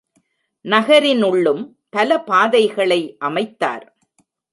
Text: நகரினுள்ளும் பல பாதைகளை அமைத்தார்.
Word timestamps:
நகரினுள்ளும் 0.65 1.61
பல 1.89 2.19
பாதைகளை 2.21 3.15
அமைத்தார். 3.19 3.85